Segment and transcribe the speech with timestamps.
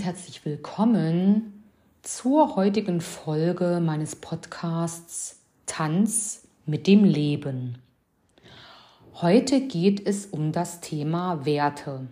[0.00, 1.62] Und herzlich willkommen
[2.00, 7.76] zur heutigen Folge meines Podcasts Tanz mit dem Leben.
[9.16, 12.06] Heute geht es um das Thema Werte.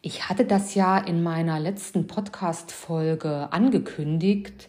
[0.00, 4.68] Ich hatte das ja in meiner letzten Podcast-Folge angekündigt,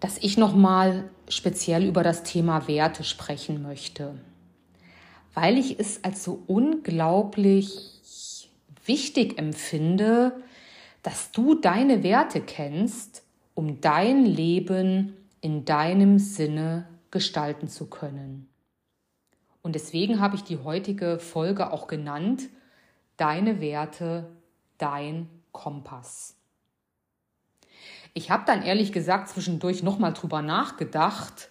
[0.00, 4.14] dass ich nochmal speziell über das Thema Werte sprechen möchte,
[5.34, 8.00] weil ich es als so unglaublich
[8.86, 10.32] wichtig empfinde,
[11.04, 13.22] dass du deine Werte kennst,
[13.54, 18.48] um dein Leben in deinem Sinne gestalten zu können.
[19.62, 22.48] Und deswegen habe ich die heutige Folge auch genannt,
[23.16, 24.28] Deine Werte,
[24.76, 26.36] dein Kompass.
[28.12, 31.50] Ich habe dann ehrlich gesagt zwischendurch nochmal drüber nachgedacht,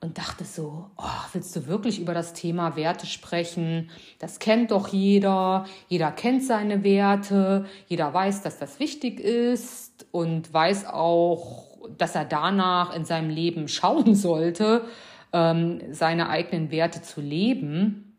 [0.00, 3.90] und dachte so, oh, willst du wirklich über das Thema Werte sprechen?
[4.20, 10.52] Das kennt doch jeder, jeder kennt seine Werte, jeder weiß, dass das wichtig ist und
[10.52, 11.64] weiß auch,
[11.96, 14.84] dass er danach in seinem Leben schauen sollte,
[15.32, 18.16] ähm, seine eigenen Werte zu leben.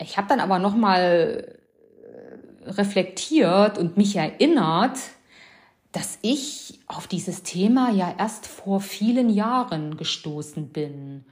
[0.00, 1.56] Ich habe dann aber noch mal
[2.64, 4.98] äh, reflektiert und mich erinnert,
[5.92, 11.24] dass ich auf dieses Thema ja erst vor vielen Jahren gestoßen bin.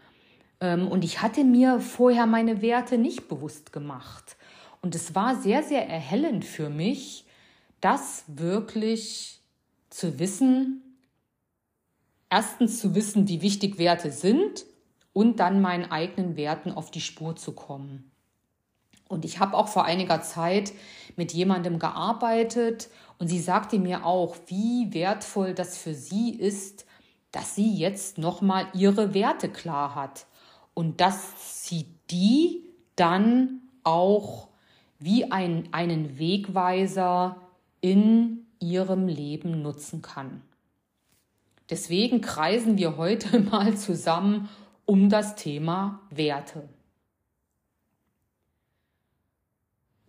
[0.61, 4.37] Ähm, und ich hatte mir vorher meine Werte nicht bewusst gemacht.
[4.81, 7.25] Und es war sehr, sehr erhellend für mich,
[7.81, 9.41] das wirklich
[9.91, 10.83] zu wissen,
[12.31, 14.65] erstens zu wissen, wie wichtig Werte sind
[15.13, 18.11] und dann meinen eigenen Werten auf die Spur zu kommen.
[19.09, 20.73] Und ich habe auch vor einiger Zeit
[21.17, 26.87] mit jemandem gearbeitet und sie sagte mir auch, wie wertvoll das für sie ist,
[27.33, 30.27] dass sie jetzt nochmal ihre Werte klar hat
[30.75, 32.63] und dass sie die
[32.97, 34.49] dann auch
[34.99, 37.37] wie ein, einen Wegweiser
[37.81, 40.43] in ihrem Leben nutzen kann.
[41.71, 44.49] Deswegen kreisen wir heute mal zusammen
[44.85, 46.69] um das Thema Werte.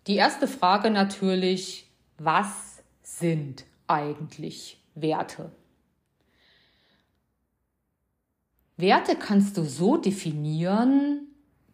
[0.07, 1.85] Die erste Frage natürlich,
[2.17, 5.51] was sind eigentlich Werte?
[8.77, 11.27] Werte kannst du so definieren,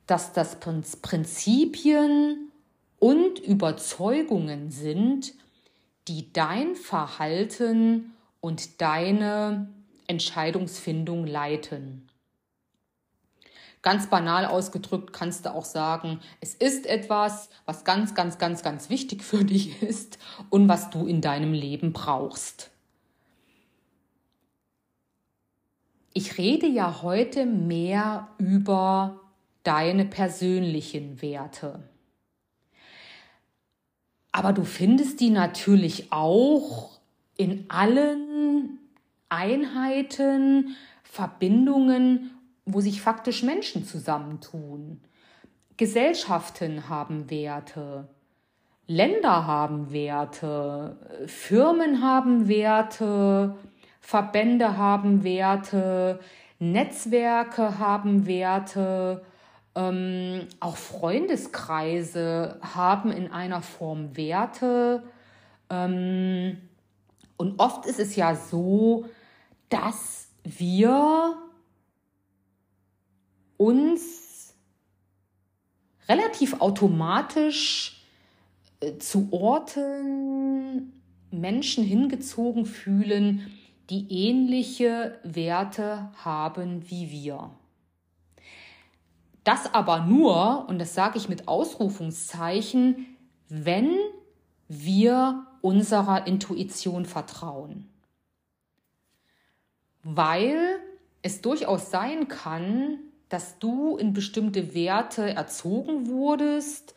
[0.07, 2.51] dass das Prinzipien
[2.97, 5.33] und Überzeugungen sind,
[6.07, 9.69] die dein Verhalten und deine
[10.07, 12.09] Entscheidungsfindung leiten.
[13.83, 18.89] Ganz banal ausgedrückt kannst du auch sagen, es ist etwas, was ganz, ganz, ganz, ganz
[18.89, 20.17] wichtig für dich ist
[20.49, 22.71] und was du in deinem Leben brauchst.
[26.13, 29.19] Ich rede ja heute mehr über
[29.63, 31.83] deine persönlichen Werte.
[34.31, 36.99] Aber du findest die natürlich auch
[37.35, 38.79] in allen
[39.29, 42.32] Einheiten, Verbindungen
[42.65, 45.01] wo sich faktisch Menschen zusammentun.
[45.77, 48.07] Gesellschaften haben Werte,
[48.87, 50.97] Länder haben Werte,
[51.27, 53.55] Firmen haben Werte,
[53.99, 56.19] Verbände haben Werte,
[56.59, 59.23] Netzwerke haben Werte,
[59.75, 65.03] ähm, auch Freundeskreise haben in einer Form Werte.
[65.69, 66.57] Ähm,
[67.37, 69.05] und oft ist es ja so,
[69.69, 71.37] dass wir
[73.57, 74.53] uns
[76.07, 78.03] relativ automatisch
[78.79, 80.93] äh, zu Orten
[81.31, 83.51] Menschen hingezogen fühlen,
[83.89, 87.51] die ähnliche Werte haben wie wir.
[89.43, 93.07] Das aber nur, und das sage ich mit Ausrufungszeichen,
[93.49, 93.91] wenn
[94.69, 97.89] wir unserer Intuition vertrauen.
[100.03, 100.79] Weil
[101.21, 102.99] es durchaus sein kann,
[103.33, 106.93] dass du in bestimmte Werte erzogen wurdest,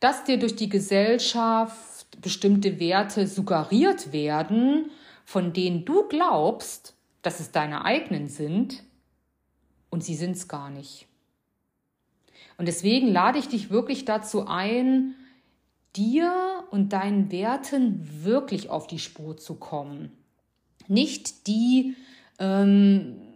[0.00, 4.90] dass dir durch die Gesellschaft bestimmte Werte suggeriert werden,
[5.24, 8.82] von denen du glaubst, dass es deine eigenen sind,
[9.90, 11.06] und sie sind es gar nicht.
[12.56, 15.14] Und deswegen lade ich dich wirklich dazu ein,
[15.94, 20.10] dir und deinen Werten wirklich auf die Spur zu kommen.
[20.88, 21.94] Nicht die
[22.40, 23.27] ähm,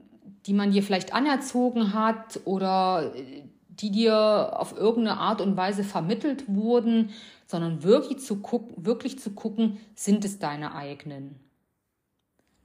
[0.47, 5.83] die man dir vielleicht anerzogen hat oder äh, die dir auf irgendeine Art und Weise
[5.83, 7.11] vermittelt wurden,
[7.47, 11.37] sondern wirklich zu gucken, wirklich zu gucken, sind es deine eigenen.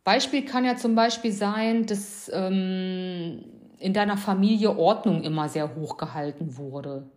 [0.04, 3.44] Beispiel kann ja zum Beispiel sein, dass ähm,
[3.80, 7.10] in deiner Familie Ordnung immer sehr hoch gehalten wurde.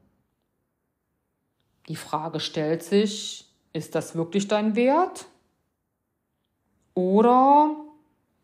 [1.88, 5.26] Die Frage stellt sich, ist das wirklich dein Wert?
[6.94, 7.76] Oder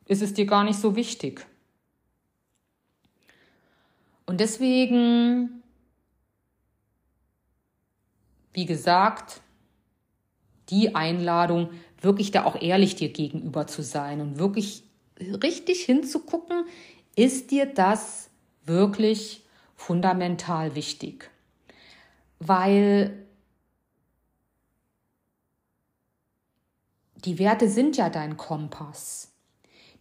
[0.07, 1.47] ist es dir gar nicht so wichtig?
[4.27, 5.63] Und deswegen,
[8.53, 9.41] wie gesagt,
[10.69, 11.71] die Einladung,
[12.01, 14.83] wirklich da auch ehrlich dir gegenüber zu sein und wirklich
[15.19, 16.65] richtig hinzugucken,
[17.15, 18.29] ist dir das
[18.65, 19.45] wirklich
[19.75, 21.31] fundamental wichtig?
[22.39, 23.27] Weil
[27.25, 29.33] die Werte sind ja dein Kompass.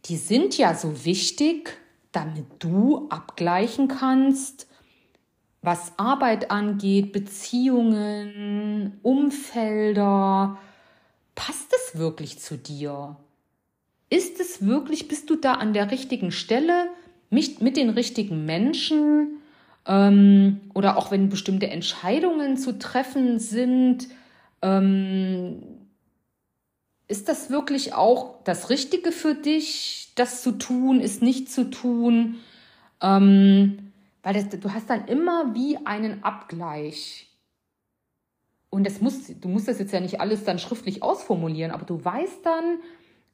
[0.05, 1.77] Die sind ja so wichtig,
[2.15, 4.67] damit du abgleichen kannst,
[5.61, 10.57] was Arbeit angeht, Beziehungen, Umfelder.
[11.33, 13.17] Passt es wirklich zu dir?
[14.09, 16.87] Ist es wirklich, bist du da an der richtigen Stelle
[17.29, 19.41] mit, mit den richtigen Menschen?
[19.87, 24.07] Ähm, oder auch wenn bestimmte Entscheidungen zu treffen sind,
[24.61, 25.63] ähm,
[27.07, 32.37] ist das wirklich auch das Richtige für dich, das zu tun, ist nicht zu tun?
[33.01, 33.91] Ähm,
[34.23, 37.29] weil das, du hast dann immer wie einen Abgleich.
[38.69, 42.03] Und das muss, du musst das jetzt ja nicht alles dann schriftlich ausformulieren, aber du
[42.03, 42.79] weißt dann,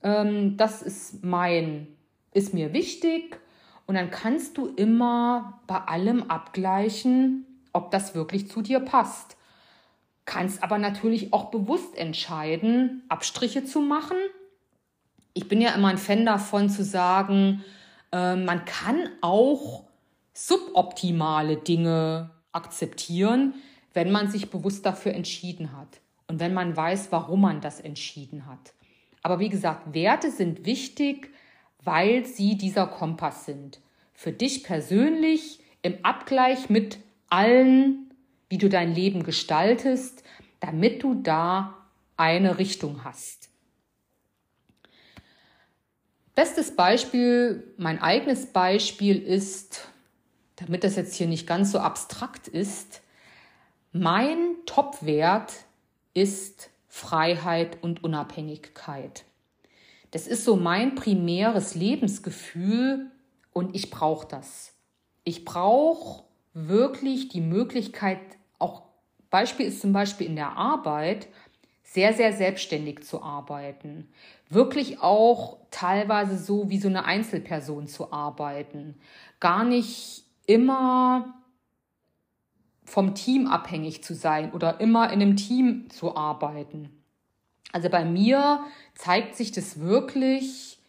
[0.03, 1.87] ähm, das ist mein,
[2.33, 3.39] ist mir wichtig.
[3.87, 9.37] Und dann kannst du immer bei allem abgleichen, ob das wirklich zu dir passt
[10.25, 14.17] kannst aber natürlich auch bewusst entscheiden, Abstriche zu machen.
[15.33, 17.63] Ich bin ja immer ein Fan davon zu sagen,
[18.11, 19.85] äh, man kann auch
[20.33, 23.53] suboptimale Dinge akzeptieren,
[23.93, 28.45] wenn man sich bewusst dafür entschieden hat und wenn man weiß, warum man das entschieden
[28.45, 28.73] hat.
[29.23, 31.29] Aber wie gesagt, Werte sind wichtig,
[31.83, 33.79] weil sie dieser Kompass sind.
[34.13, 36.99] Für dich persönlich im Abgleich mit
[37.29, 38.11] allen
[38.51, 40.23] wie du dein Leben gestaltest,
[40.59, 41.77] damit du da
[42.17, 43.49] eine Richtung hast.
[46.35, 49.89] Bestes Beispiel, mein eigenes Beispiel ist,
[50.55, 53.01] damit das jetzt hier nicht ganz so abstrakt ist,
[53.91, 55.53] mein Topwert
[56.13, 59.25] ist Freiheit und Unabhängigkeit.
[60.11, 63.11] Das ist so mein primäres Lebensgefühl
[63.51, 64.73] und ich brauche das.
[65.23, 66.23] Ich brauche
[66.53, 68.19] wirklich die Möglichkeit,
[68.59, 68.83] auch
[69.29, 71.27] Beispiel ist zum Beispiel in der Arbeit,
[71.83, 74.09] sehr, sehr selbstständig zu arbeiten.
[74.51, 79.00] Wirklich auch teilweise so wie so eine Einzelperson zu arbeiten.
[79.39, 81.33] Gar nicht immer
[82.83, 86.89] vom Team abhängig zu sein oder immer in einem Team zu arbeiten.
[87.71, 88.65] Also bei mir
[88.95, 90.80] zeigt sich das wirklich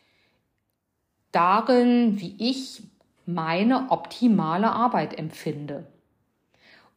[1.31, 2.82] darin, wie ich
[3.26, 5.87] meine optimale Arbeit empfinde.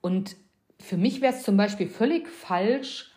[0.02, 0.36] Und
[0.80, 3.12] für mich wäre es zum Beispiel völlig falsch,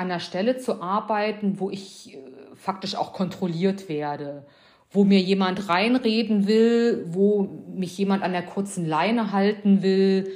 [0.00, 2.18] an der Stelle zu arbeiten, wo ich äh,
[2.54, 4.46] faktisch auch kontrolliert werde,
[4.90, 7.42] wo mir jemand reinreden will, wo
[7.74, 10.32] mich jemand an der kurzen Leine halten will.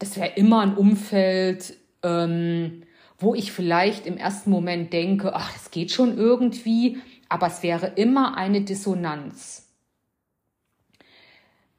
[0.00, 2.82] Das wäre immer ein Umfeld, ähm,
[3.16, 7.92] wo ich vielleicht im ersten Moment denke, ach, das geht schon irgendwie, aber es wäre
[7.94, 9.72] immer eine Dissonanz.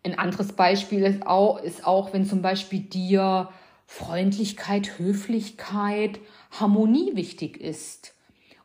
[0.04, 3.50] Ein anderes Beispiel ist auch, ist auch wenn zum Beispiel dir
[3.88, 6.20] Freundlichkeit, Höflichkeit,
[6.59, 8.13] Harmonie wichtig ist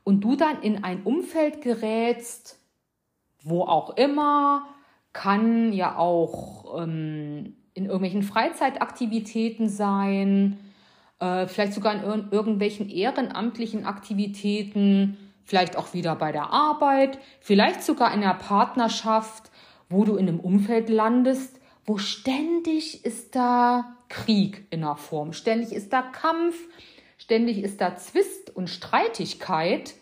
[0.04, 2.59] und du dann in ein Umfeld gerätst,
[3.42, 4.66] wo auch immer,
[5.12, 10.59] kann ja auch ähm, in irgendwelchen Freizeitaktivitäten sein,
[11.18, 17.82] äh, vielleicht sogar in ir irgendwelchen ehrenamtlichen Aktivitäten, vielleicht auch wieder bei der Arbeit, vielleicht
[17.82, 19.50] sogar in der Partnerschaft,
[19.88, 25.73] wo du in einem Umfeld landest, wo ständig ist da Krieg in der Form, ständig
[25.73, 26.56] ist da Kampf,
[27.31, 29.95] ständig ist da Zwist und Streitigkeit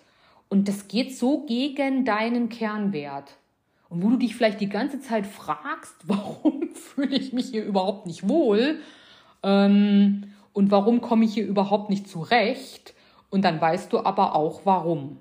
[0.48, 3.36] und das geht so gegen deinen Kernwert.
[3.90, 8.06] Und wo du dich vielleicht die ganze Zeit fragst, warum fühle ich mich hier überhaupt
[8.06, 8.80] nicht wohl
[9.42, 12.94] ähm, und warum komme ich hier überhaupt nicht zurecht
[13.28, 15.18] und dann weißt du aber auch warum.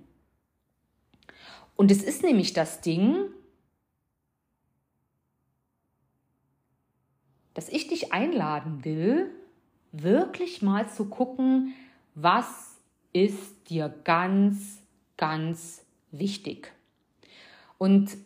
[1.75, 3.17] Und es ist nämlich das Ding,
[7.53, 9.29] dass ich dich einladen will,
[9.91, 11.73] wirklich mal zu gucken,
[12.19, 12.79] was
[13.13, 14.81] ist dir ganz,
[15.17, 16.73] ganz wichtig.
[17.77, 18.17] Und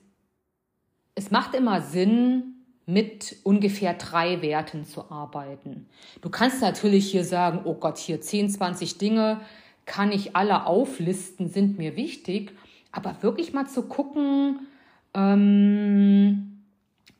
[1.13, 2.55] es macht immer Sinn,
[2.86, 5.88] mit ungefähr drei Werten zu arbeiten.
[6.21, 9.41] Du kannst natürlich hier sagen, oh Gott, hier 10, 20 Dinge
[9.86, 12.53] kann ich alle auflisten, sind mir wichtig,
[12.91, 14.67] aber wirklich mal zu gucken,
[15.13, 16.63] ähm,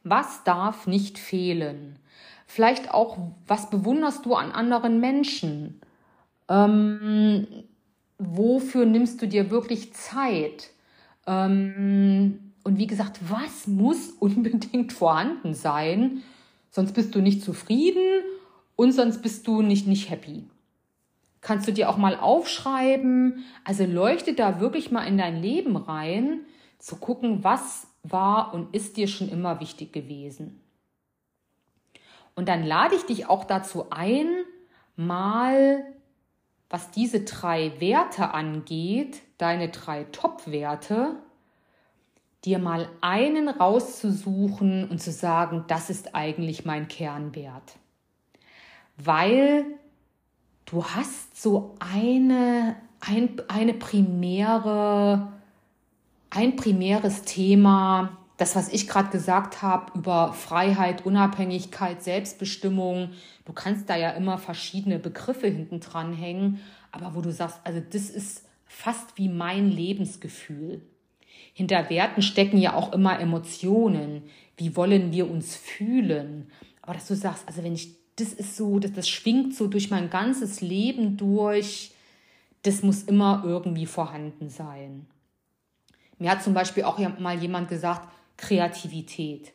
[0.04, 2.00] was darf nicht fehlen?
[2.48, 5.82] Vielleicht auch, was bewunderst du an anderen Menschen?
[6.50, 7.48] Ähm,
[8.18, 10.70] wofür nimmst du dir wirklich Zeit?
[11.28, 16.24] Ähm, und wie gesagt, was muss unbedingt vorhanden sein?
[16.70, 18.24] Sonst bist du nicht zufrieden
[18.76, 20.46] und sonst bist du nicht, nicht happy.
[21.42, 26.42] Kannst du dir auch mal aufschreiben, also leuchte da wirklich mal in dein Leben rein,
[26.78, 30.62] zu gucken, was war und ist dir schon immer wichtig gewesen.
[32.36, 34.28] Und dann lade ich dich auch dazu ein,
[34.96, 35.84] mal,
[36.72, 41.18] was diese drei Werte angeht, deine drei Top-Werte,
[42.46, 47.76] dir mal einen rauszusuchen und zu sagen, das ist eigentlich mein Kernwert.
[48.96, 49.66] Weil
[50.66, 55.34] du hast so eine, ein, eine primäre,
[56.30, 63.12] ein primäres Thema, das, was ich gerade gesagt habe über Freiheit, Unabhängigkeit, Selbstbestimmung,
[63.46, 66.60] du kannst da ja immer verschiedene Begriffe hinten dran hängen,
[66.92, 70.82] aber wo du sagst, also das ist fast wie mein Lebensgefühl.
[71.54, 74.24] Hinter Werten stecken ja auch immer Emotionen.
[74.58, 76.50] Wie wollen wir uns fühlen?
[76.82, 79.92] Aber dass du sagst, also wenn ich, das ist so, das, das schwingt so durch
[79.92, 81.92] mein ganzes Leben durch,
[82.64, 85.06] das muss immer irgendwie vorhanden sein.
[86.18, 88.08] Mir hat zum Beispiel auch mal jemand gesagt,
[88.42, 89.54] Kreativität.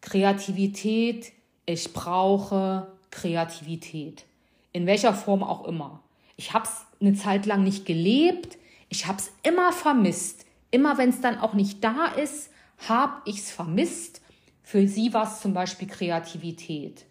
[0.00, 1.32] Kreativität,
[1.66, 4.24] ich brauche Kreativität.
[4.72, 6.02] In welcher Form auch immer.
[6.36, 8.56] Ich habe es eine Zeit lang nicht gelebt,
[8.88, 10.46] ich habe es immer vermisst.
[10.70, 12.50] Immer wenn es dann auch nicht da ist,
[12.88, 14.22] habe ich es vermisst.
[14.62, 17.04] Für sie war es zum Beispiel Kreativität.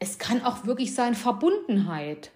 [0.00, 2.30] Es kann auch wirklich sein Verbundenheit.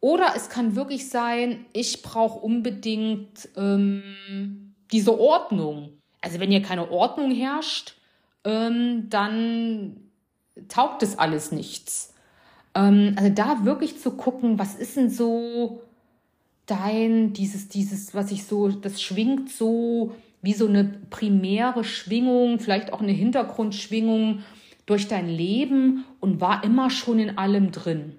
[0.00, 5.98] Oder es kann wirklich sein, ich brauche unbedingt ähm, diese Ordnung.
[6.24, 7.96] Also wenn hier keine Ordnung herrscht,
[8.44, 9.96] ähm, dann
[10.68, 12.14] taugt es alles nichts.
[12.74, 15.82] Ähm, also da wirklich zu gucken, was ist denn so
[16.64, 22.92] dein, dieses, dieses, was ich so, das schwingt so wie so eine primäre Schwingung, vielleicht
[22.92, 24.42] auch eine Hintergrundschwingung
[24.86, 28.16] durch dein Leben und war immer schon in allem drin.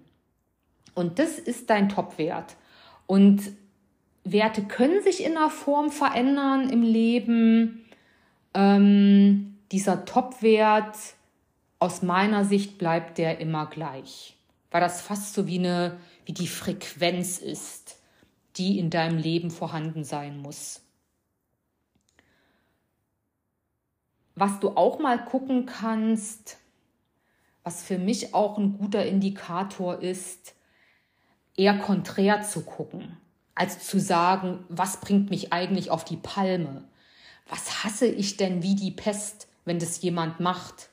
[0.93, 2.55] Und das ist dein Topwert.
[3.07, 3.41] Und
[4.23, 7.84] Werte können sich in einer Form verändern im Leben
[8.55, 10.97] ähm, dieser Topwert
[11.79, 14.37] aus meiner Sicht bleibt der immer gleich,
[14.71, 17.99] weil das fast so wie eine wie die Frequenz ist,
[18.57, 20.81] die in deinem Leben vorhanden sein muss.
[24.33, 26.57] Was du auch mal gucken kannst,
[27.63, 30.55] was für mich auch ein guter Indikator ist,
[31.55, 33.17] eher konträr zu gucken,
[33.53, 36.83] als zu sagen, was bringt mich eigentlich auf die Palme
[37.47, 40.89] was hasse ich denn wie die Pest, wenn das jemand macht?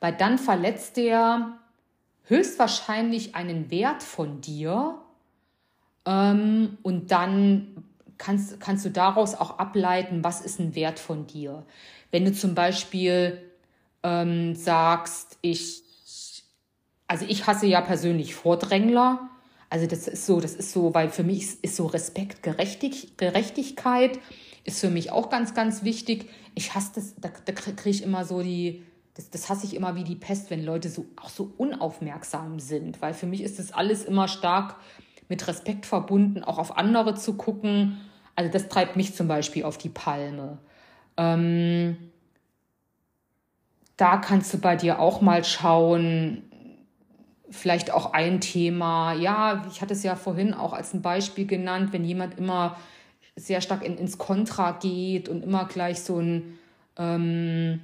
[0.00, 1.58] Weil dann verletzt er
[2.24, 4.98] höchstwahrscheinlich einen Wert von dir
[6.06, 7.84] ähm, und dann
[8.18, 11.64] kannst, kannst du daraus auch ableiten, was ist ein Wert von dir.
[12.10, 13.42] Wenn du zum Beispiel
[14.02, 15.82] ähm, sagst, ich,
[17.06, 19.28] also ich hasse ja persönlich Vordrängler,
[19.70, 23.16] also das ist so, das ist so, weil für mich ist, ist so Respekt, Gerechtig,
[23.16, 24.18] Gerechtigkeit
[24.64, 26.28] ist für mich auch ganz, ganz wichtig.
[26.54, 28.82] Ich hasse das, da, da kriege ich immer so die,
[29.14, 33.02] das, das hasse ich immer wie die Pest, wenn Leute so auch so unaufmerksam sind,
[33.02, 34.76] weil für mich ist das alles immer stark
[35.28, 38.00] mit Respekt verbunden, auch auf andere zu gucken.
[38.36, 40.58] Also das treibt mich zum Beispiel auf die Palme.
[41.16, 41.96] Ähm,
[43.96, 46.44] da kannst du bei dir auch mal schauen,
[47.50, 49.12] vielleicht auch ein Thema.
[49.12, 52.76] Ja, ich hatte es ja vorhin auch als ein Beispiel genannt, wenn jemand immer
[53.36, 56.58] sehr stark in, ins Kontra geht und immer gleich so ein
[56.96, 57.80] ähm,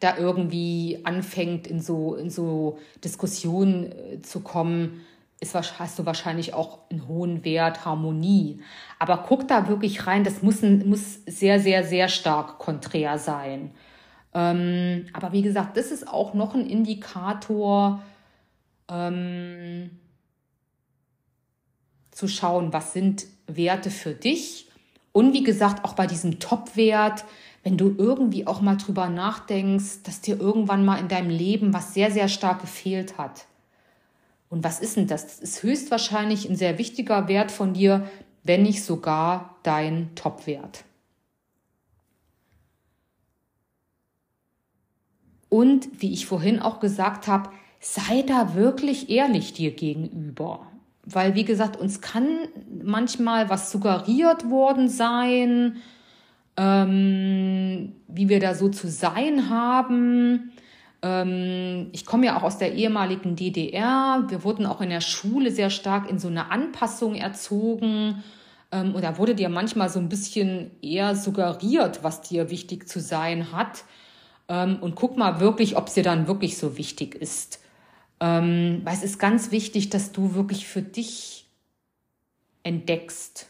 [0.00, 5.00] da irgendwie anfängt, in so, in so Diskussionen äh, zu kommen,
[5.40, 8.60] ist, hast du wahrscheinlich auch einen hohen Wert Harmonie.
[8.98, 13.72] Aber guck da wirklich rein, das muss, muss sehr, sehr, sehr stark konträr sein.
[14.32, 18.02] Ähm, aber wie gesagt, das ist auch noch ein Indikator,
[18.88, 19.90] ähm,
[22.10, 24.63] zu schauen, was sind Werte für dich
[25.14, 27.24] und wie gesagt, auch bei diesem Top-Wert,
[27.62, 31.94] wenn du irgendwie auch mal drüber nachdenkst, dass dir irgendwann mal in deinem Leben was
[31.94, 33.46] sehr, sehr stark gefehlt hat.
[34.50, 35.24] Und was ist denn das?
[35.24, 38.10] Das ist höchstwahrscheinlich ein sehr wichtiger Wert von dir,
[38.42, 40.82] wenn nicht sogar dein Top-Wert.
[45.48, 50.66] Und wie ich vorhin auch gesagt habe, sei da wirklich ehrlich dir gegenüber.
[51.06, 52.26] Weil, wie gesagt, uns kann
[52.82, 55.76] manchmal was suggeriert worden sein,
[56.56, 60.52] ähm, wie wir da so zu sein haben.
[61.02, 64.24] Ähm, ich komme ja auch aus der ehemaligen DDR.
[64.28, 68.22] Wir wurden auch in der Schule sehr stark in so eine Anpassung erzogen.
[68.72, 73.52] ähm, oder wurde dir manchmal so ein bisschen eher suggeriert, was dir wichtig zu sein
[73.52, 73.84] hat.
[74.48, 77.60] Ähm, und guck mal wirklich, ob es dir dann wirklich so wichtig ist.
[78.24, 81.46] Ähm, weil es ist ganz wichtig, dass du wirklich für dich
[82.62, 83.48] entdeckst,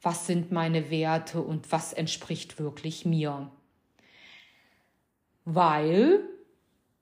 [0.00, 3.50] was sind meine Werte und was entspricht wirklich mir.
[5.44, 6.20] Weil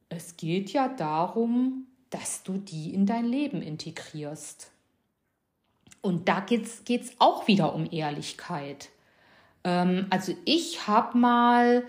[0.08, 4.70] es geht ja darum, dass du die in dein Leben integrierst.
[6.00, 8.88] Und da geht es auch wieder um Ehrlichkeit.
[9.64, 11.84] Ähm, also ich habe mal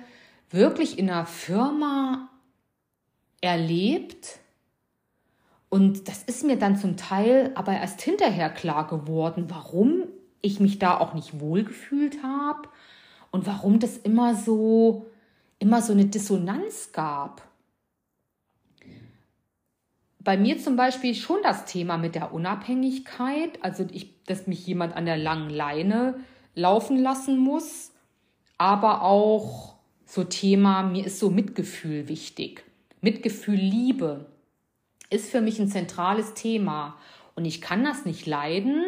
[0.49, 2.29] wirklich in einer Firma
[3.43, 4.39] erlebt,
[5.69, 10.03] und das ist mir dann zum Teil aber erst hinterher klar geworden, warum
[10.41, 12.69] ich mich da auch nicht wohlgefühlt habe
[13.31, 15.07] und warum das immer so,
[15.57, 17.41] immer so eine Dissonanz gab
[20.23, 24.95] bei mir zum Beispiel schon das Thema mit der Unabhängigkeit, also ich, dass mich jemand
[24.95, 26.19] an der langen Leine
[26.55, 27.91] laufen lassen muss,
[28.57, 32.63] aber auch so Thema, mir ist so Mitgefühl wichtig.
[33.03, 34.25] Mitgefühl, Liebe
[35.09, 36.95] ist für mich ein zentrales Thema
[37.35, 38.83] und ich kann das nicht leiden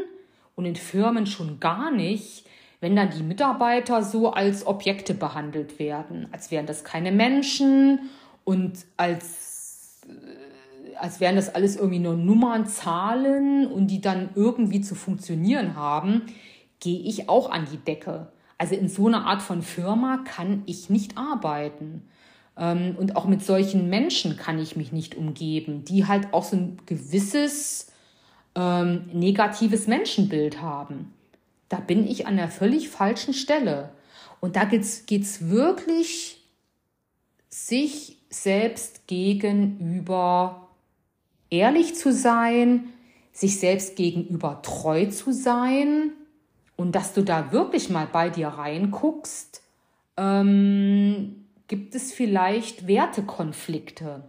[0.56, 2.48] und in Firmen schon gar nicht,
[2.80, 8.10] wenn dann die Mitarbeiter so als Objekte behandelt werden, als wären das keine Menschen
[8.44, 10.02] und als
[10.98, 16.22] als wären das alles irgendwie nur Nummern, Zahlen und die dann irgendwie zu funktionieren haben,
[16.80, 18.32] gehe ich auch an die Decke.
[18.58, 22.08] Also in so einer Art von Firma kann ich nicht arbeiten.
[22.58, 26.56] Ähm, und auch mit solchen Menschen kann ich mich nicht umgeben, die halt auch so
[26.56, 27.92] ein gewisses
[28.56, 31.14] ähm, negatives Menschenbild haben.
[31.70, 33.92] Da bin ich an der völlig falschen Stelle.
[34.40, 36.42] Und da geht es wirklich
[37.50, 40.68] sich selbst gegenüber
[41.50, 42.90] ehrlich zu sein,
[43.32, 46.12] sich selbst gegenüber treu zu sein
[46.76, 49.62] und dass du da wirklich mal bei dir reinguckst,
[50.18, 54.24] ähm, gibt es vielleicht Wertekonflikte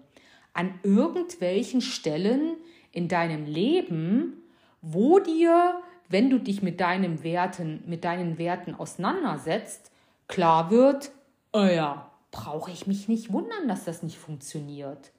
[0.52, 2.56] an irgendwelchen Stellen
[2.92, 4.42] in deinem Leben,
[4.80, 9.90] wo dir, wenn du dich mit deinen Werten, mit deinen Werten auseinandersetzt,
[10.28, 11.10] klar wird,
[11.52, 15.12] oh ja, brauche ich mich nicht wundern, dass das nicht funktioniert.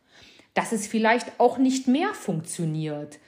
[0.54, 3.20] Dass es vielleicht auch nicht mehr funktioniert,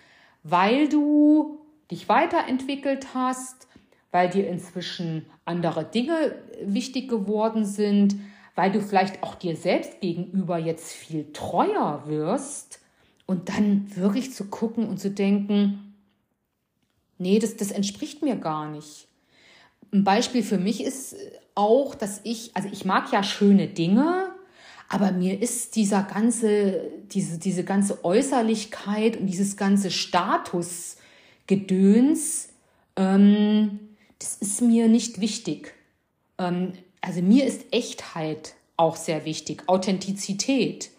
[0.43, 1.59] weil du
[1.91, 3.67] dich weiterentwickelt hast,
[4.11, 8.15] weil dir inzwischen andere Dinge wichtig geworden sind,
[8.59, 12.81] weil du vielleicht auch dir selbst gegenüber jetzt viel treuer wirst
[13.25, 15.95] und dann wirklich zu gucken und zu denken,
[17.17, 19.07] nee, das, das entspricht mir gar nicht.
[19.93, 21.15] Ein Beispiel für mich ist
[21.55, 24.29] auch, dass ich, also ich mag ja schöne Dinge,
[24.89, 26.81] aber mir ist dieser ganze,
[27.13, 32.49] diese, diese ganze Äußerlichkeit und dieses ganze Statusgedöns,
[32.97, 33.79] ähm,
[34.19, 35.75] das ist mir nicht wichtig.
[36.37, 40.89] Ähm, also mir ist Echtheit auch sehr wichtig, Authentizität.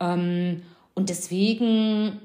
[0.00, 0.62] Ähm,
[0.94, 2.20] und deswegen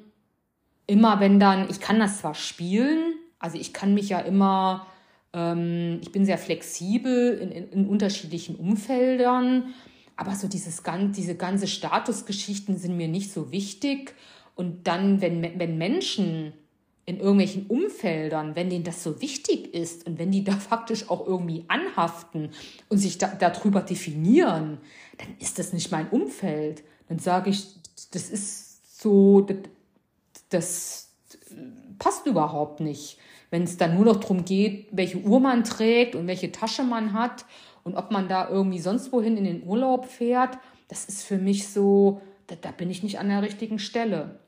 [0.88, 4.88] immer wenn dann, ich kann das zwar spielen, also ich kann mich ja immer,
[5.34, 9.74] ähm, ich bin sehr flexibel in, in, in unterschiedlichen Umfeldern,
[10.16, 14.16] aber so dieses, diese ganze Statusgeschichten sind mir nicht so wichtig.
[14.56, 16.54] Und dann, wenn, wenn Menschen
[17.06, 21.26] in irgendwelchen Umfeldern, wenn denen das so wichtig ist und wenn die da faktisch auch
[21.26, 22.50] irgendwie anhaften
[22.90, 24.80] und sich da, darüber definieren,
[25.18, 26.84] dann ist das nicht mein Umfeld.
[27.08, 27.68] Dann sage ich,
[28.12, 29.58] das ist so, das,
[30.50, 31.10] das
[32.00, 33.18] passt überhaupt nicht.
[33.52, 37.14] Wenn es dann nur noch darum geht, welche Uhr man trägt und welche Tasche man
[37.14, 37.46] hat
[37.84, 41.68] und ob man da irgendwie sonst wohin in den Urlaub fährt, das ist für mich
[41.68, 44.40] so, da, da bin ich nicht an der richtigen Stelle.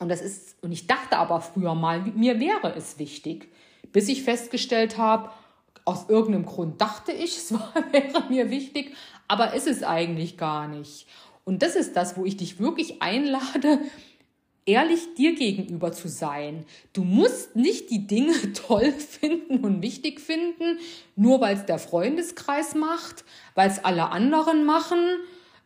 [0.00, 3.48] Und das ist, und ich dachte aber früher mal, mir wäre es wichtig,
[3.92, 5.30] bis ich festgestellt habe,
[5.84, 8.96] aus irgendeinem Grund dachte ich, es war, wäre mir wichtig,
[9.28, 11.06] aber ist es eigentlich gar nicht.
[11.44, 13.80] Und das ist das, wo ich dich wirklich einlade,
[14.64, 16.64] ehrlich dir gegenüber zu sein.
[16.92, 20.78] Du musst nicht die Dinge toll finden und wichtig finden,
[21.14, 24.98] nur weil es der Freundeskreis macht, weil es alle anderen machen,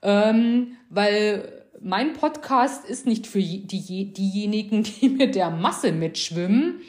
[0.02, 6.80] ähm, weil mein Podcast ist nicht für die, diejenigen, die mit der Masse mitschwimmen,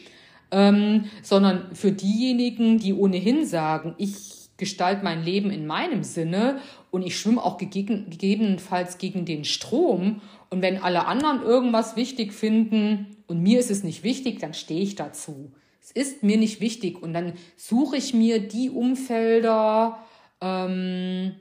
[0.51, 7.05] ähm, sondern für diejenigen, die ohnehin sagen, ich gestalte mein Leben in meinem Sinne und
[7.05, 13.41] ich schwimme auch gegebenenfalls gegen den Strom und wenn alle anderen irgendwas wichtig finden und
[13.41, 15.51] mir ist es nicht wichtig, dann stehe ich dazu.
[15.81, 19.99] Es ist mir nicht wichtig und dann suche ich mir die Umfelder,
[20.39, 21.35] ähm,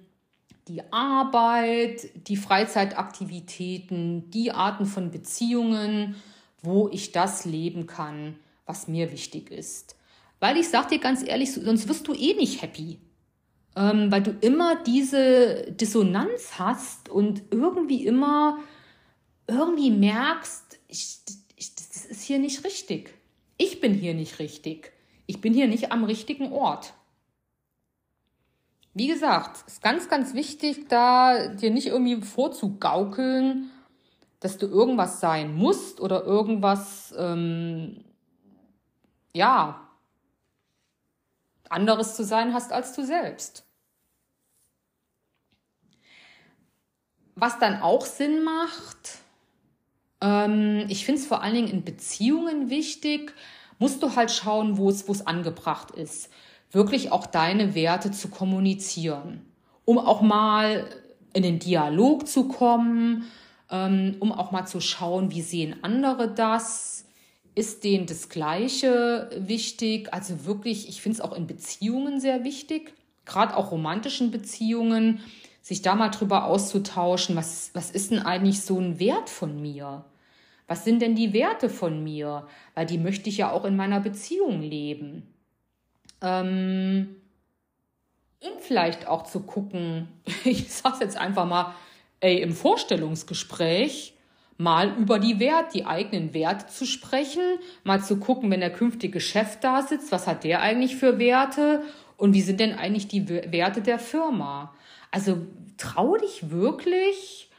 [0.69, 6.17] die Arbeit, die Freizeitaktivitäten, die Arten von Beziehungen,
[6.63, 9.97] wo ich das leben kann, was mir wichtig ist.
[10.41, 12.99] Weil ich sag dir ganz ehrlich, sonst wirst du eh nicht happy.
[13.77, 18.59] Ähm, weil du immer diese Dissonanz hast und irgendwie immer
[19.47, 21.19] irgendwie merkst, ich,
[21.57, 23.15] ich, das ist hier nicht richtig.
[23.59, 24.93] Ich bin hier nicht richtig.
[25.27, 26.95] Ich bin hier nicht am richtigen Ort.
[28.95, 33.71] Wie gesagt, ist ganz, ganz wichtig, da dir nicht irgendwie vorzugaukeln,
[34.39, 38.05] dass du irgendwas sein musst oder irgendwas, ähm,
[39.33, 39.81] ja,
[41.69, 43.65] anderes zu sein hast als du selbst.
[47.35, 49.19] Was dann auch Sinn macht,
[50.21, 53.35] ähm, ich finde es vor allen Dingen in Beziehungen wichtig,
[53.81, 56.31] musst du halt schauen, wo es, wo es angebracht ist,
[56.75, 59.45] wirklich auch deine Werte zu kommunizieren,
[59.85, 60.87] um auch mal
[61.33, 63.25] in den Dialog zu kommen,
[63.71, 67.07] ähm, um auch mal zu schauen, wie sehen andere das,
[67.55, 70.13] ist denen das Gleiche wichtig?
[70.13, 75.21] Also wirklich, ich finde es auch in Beziehungen sehr wichtig, gerade auch romantischen Beziehungen,
[75.63, 80.05] sich da mal drüber auszutauschen, was, was ist denn eigentlich so ein Wert von mir?
[80.67, 82.47] Was sind denn die Werte von mir?
[82.75, 85.34] Weil die möchte ich ja auch in meiner Beziehung leben.
[86.25, 87.17] Ähm,
[88.41, 90.09] und vielleicht auch zu gucken,
[90.45, 91.75] ich sag's jetzt einfach mal,
[92.21, 94.15] ey, im Vorstellungsgespräch
[94.57, 97.43] mal über die Wert, die eigenen Werte zu sprechen,
[97.83, 101.83] mal zu gucken, wenn der künftige Chef da sitzt, was hat der eigentlich für Werte
[102.17, 104.73] und wie sind denn eigentlich die Werte der Firma?
[105.11, 105.39] Also
[105.77, 107.51] trau dich wirklich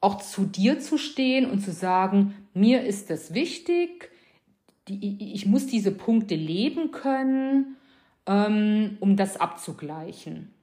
[0.00, 4.10] auch zu dir zu stehen und zu sagen, mir ist das wichtig,
[4.86, 7.76] die, ich muss diese Punkte leben können,
[8.28, 10.54] ähm, um das abzugleichen.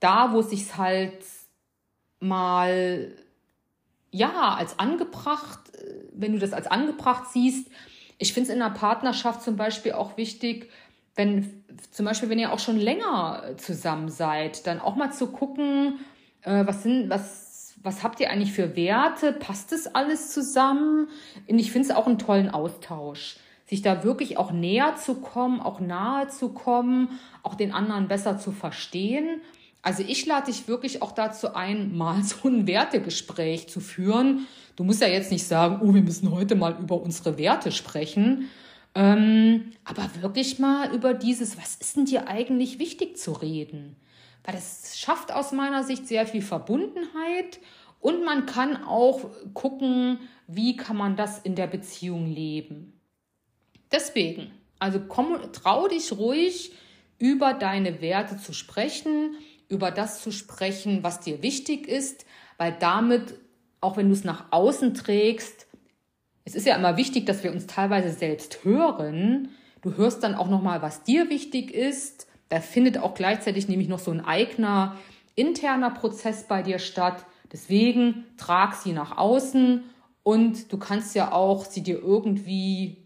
[0.00, 1.24] Da, wo es sich halt
[2.18, 3.12] mal
[4.10, 7.70] ja als angebracht, äh, wenn du das als angebracht siehst,
[8.18, 10.70] ich finde es in einer Partnerschaft zum Beispiel auch wichtig,
[11.14, 16.00] wenn zum Beispiel, wenn ihr auch schon länger zusammen seid, dann auch mal zu gucken,
[16.42, 17.44] äh, was sind, was
[17.84, 19.32] was habt ihr eigentlich für Werte?
[19.32, 21.08] Passt das alles zusammen?
[21.46, 23.36] Und ich finde es auch einen tollen Austausch.
[23.66, 28.38] Sich da wirklich auch näher zu kommen, auch nahe zu kommen, auch den anderen besser
[28.38, 29.40] zu verstehen.
[29.82, 34.46] Also ich lade dich wirklich auch dazu ein, mal so ein Wertegespräch zu führen.
[34.76, 38.48] Du musst ja jetzt nicht sagen, oh, wir müssen heute mal über unsere Werte sprechen.
[38.94, 43.96] Ähm, aber wirklich mal über dieses, was ist denn dir eigentlich wichtig zu reden?
[44.44, 47.60] weil das schafft aus meiner Sicht sehr viel Verbundenheit
[48.00, 52.93] und man kann auch gucken, wie kann man das in der Beziehung leben.
[53.94, 56.72] Deswegen, also komm, trau dich ruhig,
[57.18, 59.36] über deine Werte zu sprechen,
[59.68, 62.26] über das zu sprechen, was dir wichtig ist,
[62.58, 63.38] weil damit,
[63.80, 65.68] auch wenn du es nach außen trägst,
[66.44, 69.50] es ist ja immer wichtig, dass wir uns teilweise selbst hören.
[69.80, 73.98] Du hörst dann auch nochmal, was dir wichtig ist da findet auch gleichzeitig nämlich noch
[73.98, 74.96] so ein eigener
[75.34, 77.26] interner Prozess bei dir statt.
[77.52, 79.82] Deswegen trag sie nach außen
[80.22, 83.03] und du kannst ja auch sie dir irgendwie,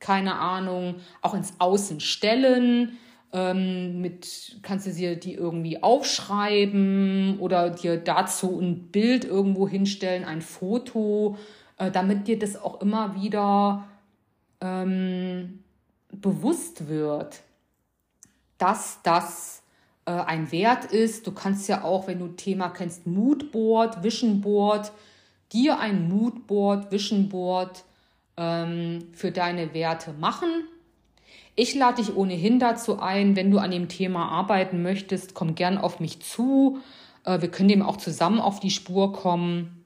[0.00, 2.98] keine Ahnung, auch ins Außen stellen.
[3.32, 10.24] Ähm, mit kannst du sie die irgendwie aufschreiben oder dir dazu ein Bild irgendwo hinstellen,
[10.24, 11.36] ein Foto,
[11.78, 13.86] äh, damit dir das auch immer wieder
[14.60, 15.62] ähm,
[16.10, 17.42] bewusst wird
[18.60, 19.62] dass das
[20.04, 21.26] äh, ein Wert ist.
[21.26, 24.92] Du kannst ja auch, wenn du Thema kennst, Moodboard, Vision Board,
[25.52, 27.84] dir ein Moodboard, Vision Board
[28.40, 30.48] ähm, für deine Werte machen.
[31.54, 35.76] Ich lade dich ohnehin dazu ein, wenn du an dem Thema arbeiten möchtest, komm gern
[35.76, 36.80] auf mich zu.
[37.24, 39.84] Äh, wir können dem auch zusammen auf die Spur kommen.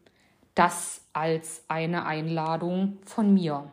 [0.55, 3.71] Das als eine Einladung von mir.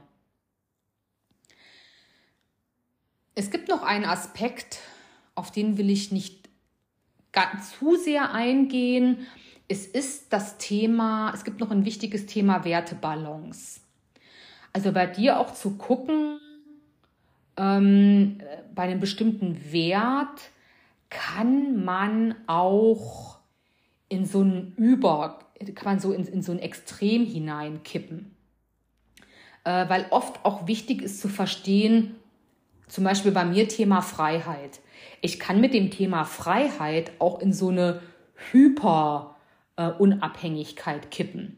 [3.36, 4.80] Es gibt noch einen Aspekt,
[5.36, 6.50] auf den will ich nicht
[7.80, 9.28] zu sehr eingehen.
[9.68, 13.80] Es ist das Thema, es gibt noch ein wichtiges Thema Wertebalance.
[14.74, 16.40] Also bei dir auch zu gucken,
[17.58, 18.40] ähm,
[18.74, 20.52] bei einem bestimmten Wert
[21.10, 23.40] kann man auch
[24.08, 25.40] in so einen Über,
[25.76, 28.36] kann man so in, in so ein Extrem hineinkippen.
[29.64, 32.16] Äh, weil oft auch wichtig ist zu verstehen,
[32.88, 34.80] zum Beispiel bei mir Thema Freiheit.
[35.22, 38.02] Ich kann mit dem Thema Freiheit auch in so eine
[38.52, 41.58] Hyper-Unabhängigkeit kippen.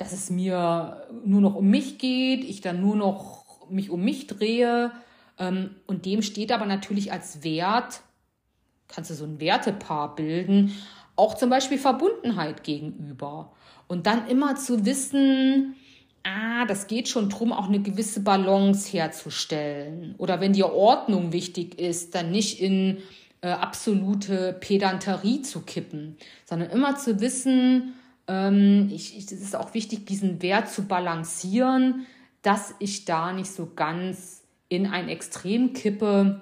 [0.00, 4.26] Dass es mir nur noch um mich geht, ich dann nur noch mich um mich
[4.26, 4.92] drehe.
[5.38, 8.00] Ähm, und dem steht aber natürlich als Wert,
[8.88, 10.72] kannst du so ein Wertepaar bilden,
[11.16, 13.52] auch zum Beispiel Verbundenheit gegenüber.
[13.88, 15.76] Und dann immer zu wissen,
[16.22, 20.14] ah, das geht schon drum, auch eine gewisse Balance herzustellen.
[20.16, 23.02] Oder wenn dir Ordnung wichtig ist, dann nicht in
[23.42, 27.92] äh, absolute Pedanterie zu kippen, sondern immer zu wissen,
[28.90, 32.06] ich, ich, es ist auch wichtig, diesen Wert zu balancieren,
[32.42, 36.40] dass ich da nicht so ganz in ein Extrem kippe.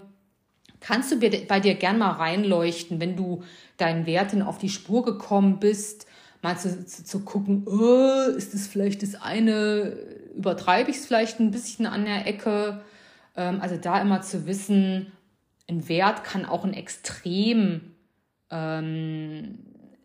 [0.81, 3.43] Kannst du bei dir gern mal reinleuchten, wenn du
[3.79, 6.07] deinen Werten auf die Spur gekommen bist,
[6.43, 9.97] mal zu, zu, zu gucken, oh, ist es vielleicht das eine,
[10.37, 12.83] übertreibe ich es vielleicht ein bisschen an der Ecke.
[13.35, 15.11] Ähm, also da immer zu wissen,
[15.69, 17.95] ein Wert kann auch ein Extrem
[18.51, 19.59] ähm,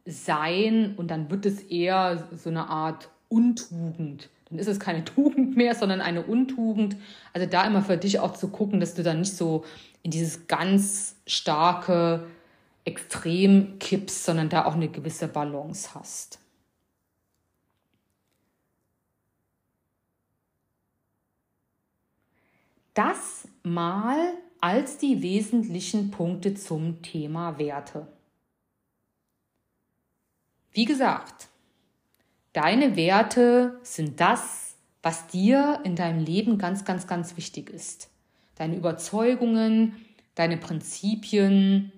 [0.05, 4.29] sein und dann wird es eher so eine Art Untugend.
[4.49, 6.95] Dann ist es keine Tugend mehr, sondern eine Untugend.
[7.33, 9.65] Also da immer für dich auch zu gucken, dass du dann nicht so
[10.03, 12.27] in dieses ganz starke
[12.85, 16.39] Extrem kippst, sondern da auch eine gewisse Balance hast.
[22.93, 28.07] Das mal als die wesentlichen Punkte zum Thema Werte.
[30.73, 31.49] Wie gesagt,
[32.53, 38.09] deine Werte sind das, was dir in deinem Leben ganz, ganz, ganz wichtig ist.
[38.55, 39.95] Deine Überzeugungen,
[40.33, 41.91] deine Prinzipien,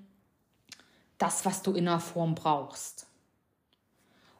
[1.17, 3.07] das, was du in einer Form brauchst.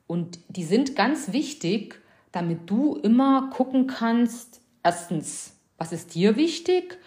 [0.08, 7.00] Und die sind ganz wichtig, damit du immer gucken kannst, erstens, was ist dir wichtig,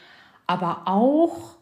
[0.47, 1.59] aber auch,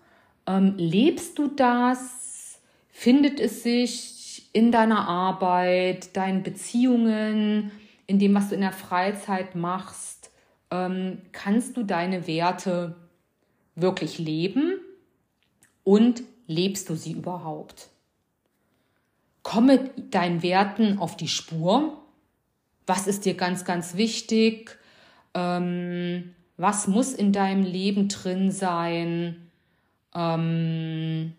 [0.47, 4.16] ähm, lebst du das, findet es sich
[4.57, 7.71] in deiner Arbeit, deinen Beziehungen,
[8.07, 10.31] in dem, was du in der Freizeit machst,
[10.71, 12.97] ähm, kannst du deine Werte
[13.75, 14.81] wirklich leben
[15.85, 17.91] und lebst du sie überhaupt?
[19.47, 22.03] komme deinen Werten auf die Spur.
[22.85, 24.77] Was ist dir ganz, ganz wichtig?
[25.35, 29.49] Ähm, was muss in deinem Leben drin sein?
[30.17, 31.35] Ähm,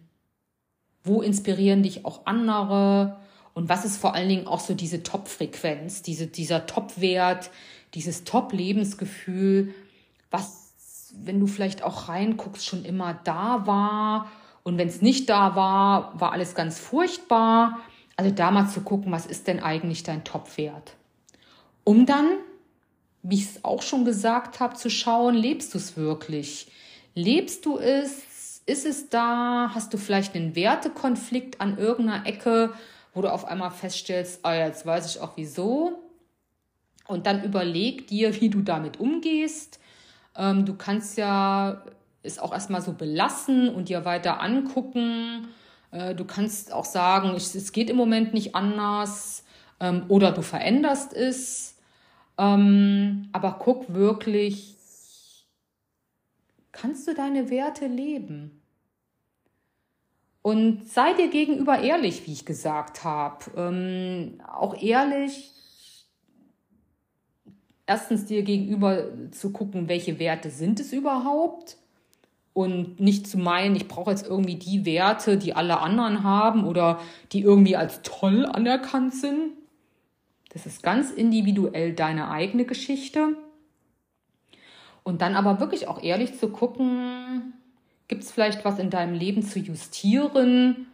[1.03, 3.17] wo inspirieren dich auch andere?
[3.53, 7.49] Und was ist vor allen Dingen auch so diese Top-Frequenz, diese, dieser Top-Wert,
[7.93, 9.73] dieses Top-Lebensgefühl,
[10.29, 10.73] was,
[11.23, 14.31] wenn du vielleicht auch reinguckst, schon immer da war.
[14.63, 17.79] Und wenn es nicht da war, war alles ganz furchtbar.
[18.15, 20.93] Also da mal zu gucken, was ist denn eigentlich dein Topwert?
[21.83, 22.27] Um dann,
[23.23, 26.69] wie ich es auch schon gesagt habe, zu schauen, lebst du es wirklich?
[27.15, 28.26] Lebst du es?
[28.67, 29.71] Ist es da?
[29.73, 32.73] Hast du vielleicht einen Wertekonflikt an irgendeiner Ecke,
[33.15, 36.03] wo du auf einmal feststellst, ah, jetzt weiß ich auch wieso.
[37.07, 39.79] Und dann überleg dir, wie du damit umgehst.
[40.35, 41.83] Ähm, du kannst ja
[42.21, 45.47] es auch erstmal so belassen und dir weiter angucken
[45.91, 49.43] äh, du kannst auch sagen, es geht im Moment nicht anders
[49.79, 51.77] ähm, oder du veränderst es.
[52.37, 54.75] Ähm, aber guck wirklich,
[56.71, 58.56] kannst du deine Werte leben?
[60.47, 63.43] Und sei dir gegenüber ehrlich, wie ich gesagt habe.
[63.57, 65.51] Ähm, auch ehrlich,
[67.85, 71.75] erstens dir gegenüber zu gucken, welche Werte sind es überhaupt
[72.53, 77.01] und nicht zu meinen, ich brauche jetzt irgendwie die Werte, die alle anderen haben oder
[77.33, 79.51] die irgendwie als toll anerkannt sind.
[80.53, 83.35] Das ist ganz individuell deine eigene Geschichte.
[85.03, 87.51] Und dann aber wirklich auch ehrlich zu gucken,
[88.07, 90.87] gibt es vielleicht was in deinem Leben zu justieren,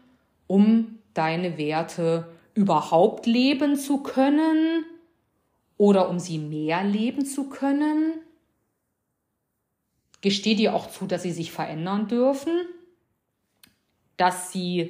[0.47, 4.85] um deine Werte überhaupt leben zu können
[5.77, 8.13] oder um sie mehr leben zu können?
[10.23, 12.53] gestehe dir auch zu, dass sie sich verändern dürfen,
[14.17, 14.89] dass sie,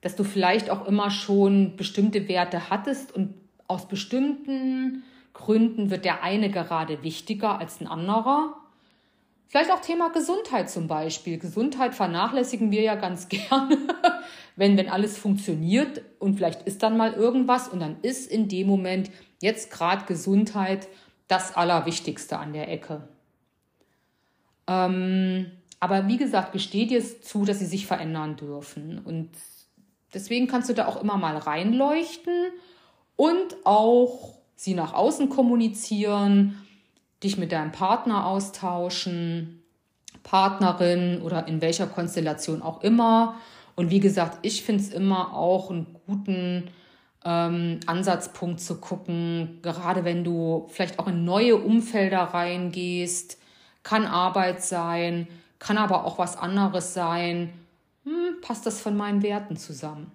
[0.00, 3.34] dass du vielleicht auch immer schon bestimmte Werte hattest und
[3.66, 5.02] aus bestimmten
[5.34, 8.56] Gründen wird der eine gerade wichtiger als ein anderer.
[9.48, 11.38] Vielleicht auch Thema Gesundheit zum Beispiel.
[11.38, 13.78] Gesundheit vernachlässigen wir ja ganz gerne,
[14.56, 18.66] wenn, wenn alles funktioniert und vielleicht ist dann mal irgendwas und dann ist in dem
[18.66, 20.88] Moment jetzt gerade Gesundheit
[21.28, 23.08] das Allerwichtigste an der Ecke.
[24.66, 28.98] Ähm, aber wie gesagt, gesteh dir zu, dass sie sich verändern dürfen.
[28.98, 29.30] Und
[30.12, 32.50] deswegen kannst du da auch immer mal reinleuchten
[33.16, 36.60] und auch sie nach außen kommunizieren,
[37.22, 39.62] dich mit deinem Partner austauschen,
[40.22, 43.36] Partnerin oder in welcher Konstellation auch immer.
[43.76, 46.70] Und wie gesagt, ich finde es immer auch einen guten
[47.24, 53.38] ähm, Ansatzpunkt zu gucken, gerade wenn du vielleicht auch in neue Umfelder reingehst,
[53.82, 55.28] kann Arbeit sein,
[55.58, 57.52] kann aber auch was anderes sein.
[58.04, 60.12] Hm, passt das von meinen Werten zusammen?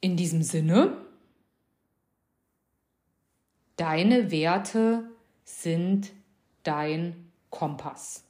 [0.00, 0.96] In diesem Sinne
[3.76, 5.04] Deine Werte
[5.44, 6.10] sind
[6.62, 8.24] dein Kompass.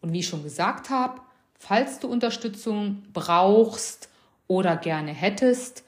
[0.00, 1.20] Und wie ich schon gesagt habe,
[1.58, 4.08] falls du Unterstützung brauchst
[4.46, 5.84] oder gerne hättest,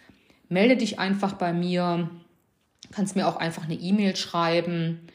[0.48, 2.10] melde dich einfach bei mir.
[2.90, 5.06] Kannst mir auch einfach eine E-Mail schreiben.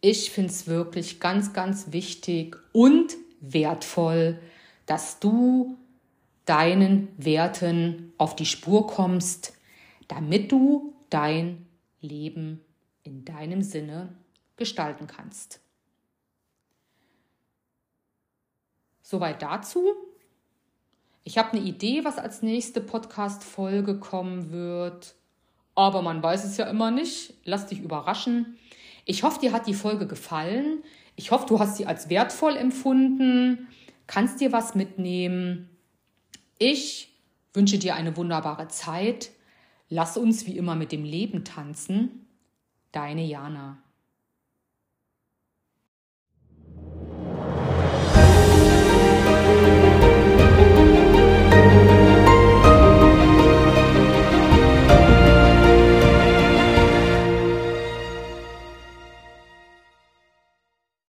[0.00, 4.38] Ich finde es wirklich ganz, ganz wichtig und wertvoll,
[4.86, 5.76] dass du
[6.46, 9.54] deinen Werten auf die Spur kommst,
[10.08, 11.66] damit du dein
[12.00, 12.64] Leben
[13.10, 14.14] in deinem Sinne
[14.56, 15.60] gestalten kannst.
[19.02, 19.94] Soweit dazu.
[21.24, 25.14] Ich habe eine Idee, was als nächste Podcast-Folge kommen wird.
[25.74, 27.34] Aber man weiß es ja immer nicht.
[27.44, 28.56] Lass dich überraschen.
[29.04, 30.84] Ich hoffe, dir hat die Folge gefallen.
[31.16, 33.68] Ich hoffe, du hast sie als wertvoll empfunden,
[34.06, 35.68] kannst dir was mitnehmen.
[36.58, 37.12] Ich
[37.52, 39.30] wünsche dir eine wunderbare Zeit.
[39.88, 42.29] Lass uns wie immer mit dem Leben tanzen.
[42.92, 43.78] Deine Jana.